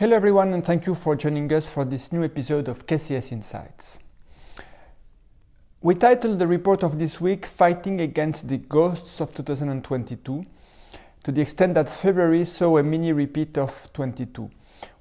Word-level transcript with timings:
Hello 0.00 0.16
everyone 0.16 0.54
and 0.54 0.64
thank 0.64 0.86
you 0.86 0.94
for 0.94 1.14
joining 1.14 1.52
us 1.52 1.68
for 1.68 1.84
this 1.84 2.10
new 2.10 2.24
episode 2.24 2.68
of 2.68 2.86
KCS 2.86 3.32
Insights. 3.32 3.98
We 5.82 5.94
titled 5.94 6.38
the 6.38 6.46
report 6.46 6.82
of 6.82 6.98
this 6.98 7.20
week 7.20 7.44
Fighting 7.44 8.00
Against 8.00 8.48
the 8.48 8.56
Ghosts 8.56 9.20
of 9.20 9.34
2022 9.34 10.46
to 11.22 11.30
the 11.30 11.42
extent 11.42 11.74
that 11.74 11.90
February 11.90 12.46
saw 12.46 12.78
a 12.78 12.82
mini 12.82 13.12
repeat 13.12 13.58
of 13.58 13.90
22 13.92 14.50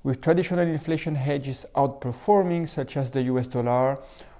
with 0.03 0.19
traditional 0.19 0.67
inflation 0.67 1.15
hedges 1.15 1.65
outperforming 1.77 2.67
such 2.67 2.97
as 2.97 3.09
the 3.09 3.21
US 3.21 3.47
dollar 3.47 3.99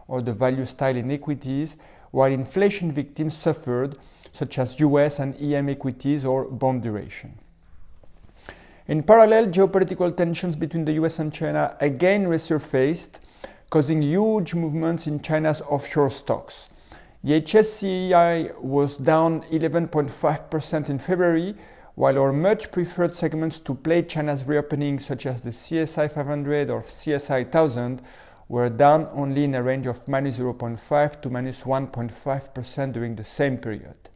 or 0.09 0.21
the 0.21 0.33
value 0.33 0.65
style 0.65 0.97
in 0.97 1.09
equities 1.09 1.77
while 2.11 2.29
inflation 2.29 2.91
victims 2.91 3.33
suffered 3.33 3.97
such 4.33 4.59
as 4.59 4.77
US 4.81 5.19
and 5.19 5.41
EM 5.41 5.69
equities 5.69 6.25
or 6.25 6.43
bond 6.43 6.81
duration. 6.81 7.39
In 8.89 9.03
parallel, 9.03 9.49
geopolitical 9.49 10.17
tensions 10.17 10.55
between 10.55 10.83
the 10.83 10.93
US 10.93 11.19
and 11.19 11.31
China 11.31 11.77
again 11.79 12.25
resurfaced, 12.25 13.19
causing 13.69 14.01
huge 14.01 14.55
movements 14.55 15.05
in 15.05 15.21
China's 15.21 15.61
offshore 15.61 16.09
stocks. 16.09 16.69
The 17.23 17.39
HSCI 17.39 18.59
was 18.59 18.97
down 18.97 19.43
11.5% 19.51 20.89
in 20.89 20.97
February, 20.97 21.55
while 21.93 22.17
our 22.17 22.33
much 22.33 22.71
preferred 22.71 23.13
segments 23.13 23.59
to 23.59 23.75
play 23.75 24.01
China's 24.01 24.45
reopening, 24.45 24.97
such 24.97 25.27
as 25.27 25.41
the 25.41 25.51
CSI 25.51 26.11
500 26.11 26.71
or 26.71 26.81
CSI 26.81 27.43
1000, 27.43 28.01
were 28.47 28.69
down 28.69 29.07
only 29.13 29.43
in 29.43 29.53
a 29.53 29.61
range 29.61 29.85
of 29.85 30.07
minus 30.07 30.39
0.5 30.39 31.21
to 31.21 31.29
minus 31.29 31.61
1.5% 31.61 32.93
during 32.93 33.15
the 33.15 33.23
same 33.23 33.59
period. 33.59 34.09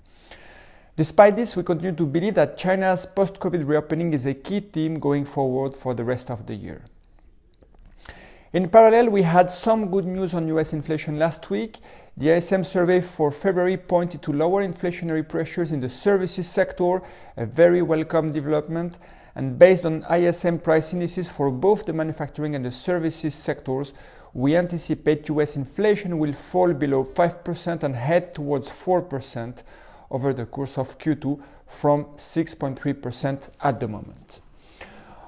Despite 0.95 1.35
this, 1.35 1.55
we 1.55 1.63
continue 1.63 1.95
to 1.95 2.05
believe 2.05 2.35
that 2.35 2.55
China's 2.55 3.07
post 3.07 3.39
COVID 3.39 3.67
reopening 3.67 4.13
is 4.13 4.27
a 4.27 4.35
key 4.35 4.59
theme 4.59 4.99
going 4.99 5.25
forward 5.25 5.75
for 5.75 5.95
the 5.95 6.03
rest 6.03 6.29
of 6.29 6.45
the 6.45 6.53
year. 6.53 6.85
In 8.51 8.69
parallel, 8.69 9.09
we 9.09 9.23
had 9.23 9.49
some 9.49 9.89
good 9.89 10.05
news 10.05 10.35
on 10.35 10.47
US 10.49 10.71
inflation 10.71 11.17
last 11.17 11.49
week. 11.49 11.79
The 12.15 12.29
ISM 12.29 12.63
survey 12.63 13.01
for 13.01 13.31
February 13.31 13.75
pointed 13.75 14.21
to 14.21 14.33
lower 14.33 14.63
inflationary 14.63 15.27
pressures 15.27 15.71
in 15.71 15.79
the 15.79 15.89
services 15.89 16.47
sector, 16.47 17.01
a 17.37 17.47
very 17.47 17.81
welcome 17.81 18.29
development. 18.29 18.99
And 19.33 19.57
based 19.57 19.85
on 19.85 20.05
ISM 20.07 20.59
price 20.59 20.93
indices 20.93 21.27
for 21.27 21.49
both 21.49 21.87
the 21.87 21.93
manufacturing 21.93 22.53
and 22.53 22.63
the 22.63 22.69
services 22.69 23.33
sectors, 23.33 23.93
we 24.35 24.55
anticipate 24.55 25.27
US 25.29 25.55
inflation 25.55 26.19
will 26.19 26.33
fall 26.33 26.71
below 26.71 27.03
5% 27.03 27.81
and 27.81 27.95
head 27.95 28.35
towards 28.35 28.69
4% 28.69 29.63
over 30.13 30.31
the 30.31 30.45
course 30.45 30.77
of 30.77 30.97
Q2 30.99 31.41
from 31.67 32.05
6.3% 32.15 33.49
at 33.61 33.79
the 33.79 33.87
moment. 33.87 34.39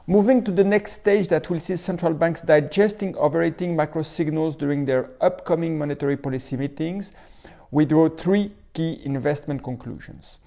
Moving 0.07 0.43
to 0.43 0.51
the 0.51 0.63
next 0.63 0.93
stage 0.93 1.27
that 1.29 1.49
will 1.49 1.59
see 1.59 1.75
central 1.75 2.13
banks 2.13 2.41
digesting 2.41 3.17
overrating 3.17 3.75
macro 3.75 4.03
signals 4.03 4.55
during 4.55 4.85
their 4.85 5.09
upcoming 5.19 5.77
monetary 5.79 6.15
policy 6.15 6.55
meetings, 6.55 7.11
we 7.71 7.85
draw 7.85 8.07
three 8.07 8.51
key 8.73 9.01
investment 9.03 9.63
conclusions. 9.63 10.37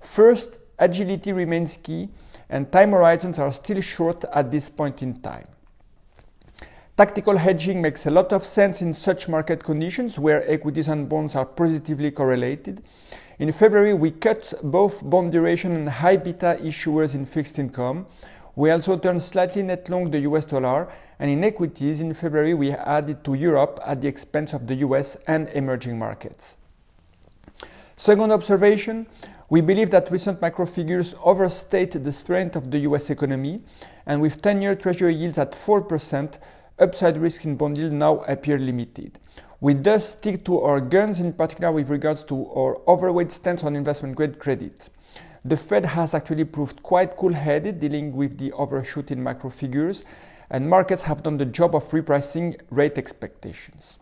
First, 0.00 0.58
agility 0.78 1.32
remains 1.32 1.78
key 1.82 2.10
and 2.50 2.70
time 2.70 2.90
horizons 2.90 3.38
are 3.38 3.50
still 3.50 3.80
short 3.80 4.24
at 4.34 4.50
this 4.50 4.68
point 4.68 5.02
in 5.02 5.20
time. 5.22 5.48
Tactical 6.96 7.36
hedging 7.36 7.82
makes 7.82 8.06
a 8.06 8.10
lot 8.10 8.32
of 8.32 8.44
sense 8.44 8.80
in 8.80 8.94
such 8.94 9.28
market 9.28 9.62
conditions 9.62 10.18
where 10.18 10.48
equities 10.50 10.88
and 10.88 11.08
bonds 11.08 11.34
are 11.34 11.44
positively 11.44 12.10
correlated 12.10 12.82
in 13.38 13.52
February, 13.52 13.92
we 13.92 14.10
cut 14.10 14.54
both 14.62 15.08
bond 15.08 15.30
duration 15.30 15.72
and 15.76 15.88
high 15.88 16.16
beta 16.16 16.58
issuers 16.62 17.14
in 17.14 17.26
fixed 17.26 17.58
income. 17.58 18.06
We 18.54 18.70
also 18.70 18.96
turned 18.98 19.22
slightly 19.22 19.62
net 19.62 19.90
long 19.90 20.10
the 20.10 20.20
US 20.20 20.46
dollar, 20.46 20.88
and 21.18 21.30
in 21.30 21.44
equities 21.44 22.00
in 22.00 22.14
February, 22.14 22.54
we 22.54 22.72
added 22.72 23.22
to 23.24 23.34
Europe 23.34 23.78
at 23.84 24.00
the 24.00 24.08
expense 24.08 24.54
of 24.54 24.66
the 24.66 24.76
US 24.76 25.18
and 25.26 25.48
emerging 25.50 25.98
markets. 25.98 26.56
Second 27.98 28.32
observation, 28.32 29.06
we 29.50 29.60
believe 29.60 29.90
that 29.90 30.10
recent 30.10 30.40
macro 30.40 30.64
figures 30.64 31.14
overstate 31.22 31.92
the 32.02 32.12
strength 32.12 32.56
of 32.56 32.70
the 32.70 32.78
US 32.80 33.10
economy, 33.10 33.60
and 34.06 34.22
with 34.22 34.40
10 34.40 34.62
year 34.62 34.74
Treasury 34.74 35.14
yields 35.14 35.36
at 35.36 35.52
4%, 35.52 36.38
upside 36.78 37.18
risk 37.18 37.44
in 37.44 37.56
bond 37.56 37.76
yield 37.76 37.92
now 37.92 38.20
appear 38.20 38.58
limited. 38.58 39.18
We 39.66 39.74
thus 39.74 40.10
stick 40.10 40.44
to 40.44 40.60
our 40.60 40.80
guns, 40.80 41.18
in 41.18 41.32
particular 41.32 41.72
with 41.72 41.90
regards 41.90 42.22
to 42.26 42.48
our 42.52 42.78
overweight 42.86 43.32
stance 43.32 43.64
on 43.64 43.74
investment 43.74 44.14
grade 44.14 44.38
credit. 44.38 44.90
The 45.44 45.56
Fed 45.56 45.86
has 45.86 46.14
actually 46.14 46.44
proved 46.44 46.84
quite 46.84 47.16
cool 47.16 47.32
headed 47.32 47.80
dealing 47.80 48.14
with 48.14 48.38
the 48.38 48.52
overshoot 48.52 49.10
in 49.10 49.20
macro 49.20 49.50
figures, 49.50 50.04
and 50.50 50.70
markets 50.70 51.02
have 51.02 51.24
done 51.24 51.38
the 51.38 51.46
job 51.46 51.74
of 51.74 51.90
repricing 51.90 52.60
rate 52.70 52.96
expectations. 52.96 53.98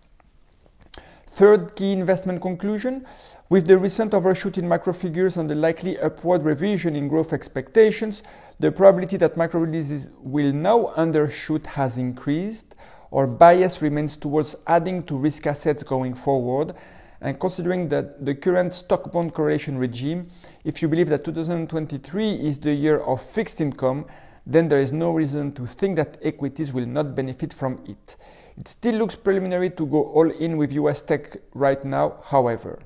Third 1.28 1.74
key 1.76 1.92
investment 1.92 2.42
conclusion 2.42 3.06
with 3.48 3.66
the 3.66 3.78
recent 3.78 4.12
overshoot 4.12 4.58
in 4.58 4.68
macro 4.68 4.92
figures 4.92 5.38
and 5.38 5.48
the 5.48 5.54
likely 5.54 5.98
upward 5.98 6.42
revision 6.42 6.94
in 6.94 7.08
growth 7.08 7.32
expectations, 7.32 8.22
the 8.60 8.70
probability 8.70 9.16
that 9.16 9.38
macro 9.38 9.60
releases 9.60 10.10
will 10.18 10.52
now 10.52 10.92
undershoot 10.94 11.64
has 11.64 11.96
increased 11.96 12.74
our 13.14 13.28
bias 13.28 13.80
remains 13.80 14.16
towards 14.16 14.56
adding 14.66 15.04
to 15.04 15.16
risk 15.16 15.46
assets 15.46 15.84
going 15.84 16.14
forward. 16.14 16.74
And 17.20 17.38
considering 17.38 17.88
that 17.88 18.24
the 18.24 18.34
current 18.34 18.74
stock 18.74 19.12
bond 19.12 19.32
correlation 19.32 19.78
regime, 19.78 20.28
if 20.64 20.82
you 20.82 20.88
believe 20.88 21.08
that 21.08 21.24
2023 21.24 22.34
is 22.34 22.58
the 22.58 22.74
year 22.74 22.98
of 22.98 23.22
fixed 23.22 23.60
income, 23.60 24.06
then 24.46 24.68
there 24.68 24.80
is 24.80 24.92
no 24.92 25.12
reason 25.12 25.52
to 25.52 25.64
think 25.64 25.96
that 25.96 26.18
equities 26.22 26.72
will 26.72 26.86
not 26.86 27.14
benefit 27.14 27.54
from 27.54 27.78
it. 27.86 28.16
It 28.58 28.68
still 28.68 28.96
looks 28.96 29.16
preliminary 29.16 29.70
to 29.70 29.86
go 29.86 30.04
all 30.04 30.30
in 30.30 30.56
with 30.56 30.72
US 30.72 31.00
tech 31.00 31.36
right 31.54 31.82
now, 31.84 32.16
however. 32.24 32.80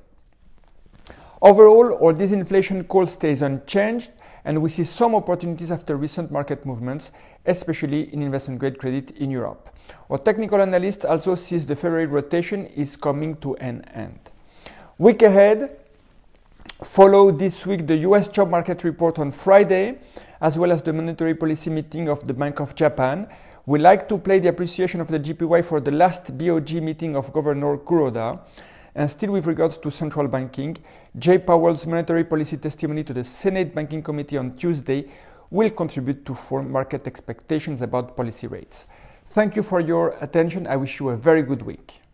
Overall, 1.41 1.93
our 1.95 2.13
disinflation 2.13 2.87
call 2.87 3.05
stays 3.07 3.41
unchanged, 3.41 4.11
and 4.45 4.61
we 4.61 4.69
see 4.69 4.83
some 4.83 5.15
opportunities 5.15 5.71
after 5.71 5.95
recent 5.95 6.31
market 6.31 6.65
movements, 6.65 7.11
especially 7.45 8.13
in 8.13 8.21
investment 8.21 8.59
grade 8.59 8.77
credit 8.77 9.11
in 9.11 9.29
Europe. 9.31 9.69
Our 10.09 10.17
technical 10.17 10.61
analyst 10.61 11.05
also 11.05 11.35
sees 11.35 11.65
the 11.65 11.75
February 11.75 12.05
rotation 12.05 12.65
is 12.67 12.95
coming 12.95 13.35
to 13.37 13.55
an 13.57 13.83
end. 13.93 14.19
Week 14.97 15.21
ahead, 15.21 15.77
follow 16.83 17.31
this 17.31 17.65
week 17.65 17.87
the 17.87 17.97
US 17.97 18.27
job 18.27 18.49
market 18.49 18.83
report 18.83 19.19
on 19.19 19.31
Friday, 19.31 19.99
as 20.41 20.57
well 20.57 20.71
as 20.71 20.81
the 20.81 20.93
monetary 20.93 21.35
policy 21.35 21.69
meeting 21.69 22.09
of 22.09 22.25
the 22.27 22.33
Bank 22.33 22.59
of 22.59 22.75
Japan. 22.75 23.27
We 23.65 23.79
like 23.79 24.09
to 24.09 24.17
play 24.17 24.39
the 24.39 24.49
appreciation 24.49 24.99
of 25.01 25.09
the 25.09 25.19
JPY 25.19 25.63
for 25.63 25.79
the 25.79 25.91
last 25.91 26.37
BOJ 26.37 26.81
meeting 26.81 27.15
of 27.15 27.31
Governor 27.31 27.77
Kuroda. 27.77 28.41
And 28.95 29.09
still 29.09 29.31
with 29.31 29.45
regards 29.45 29.77
to 29.77 29.91
central 29.91 30.27
banking, 30.27 30.77
Jay 31.17 31.37
Powell's 31.37 31.85
monetary 31.85 32.23
policy 32.23 32.57
testimony 32.57 33.03
to 33.03 33.13
the 33.13 33.23
Senate 33.23 33.73
Banking 33.73 34.01
Committee 34.01 34.37
on 34.37 34.55
Tuesday 34.55 35.09
will 35.51 35.69
contribute 35.69 36.25
to 36.25 36.33
form 36.33 36.71
market 36.71 37.07
expectations 37.07 37.81
about 37.81 38.15
policy 38.15 38.47
rates. 38.47 38.87
Thank 39.31 39.55
you 39.55 39.63
for 39.63 39.79
your 39.79 40.15
attention. 40.21 40.67
I 40.67 40.75
wish 40.75 40.99
you 40.99 41.09
a 41.09 41.17
very 41.17 41.43
good 41.43 41.61
week. 41.61 42.01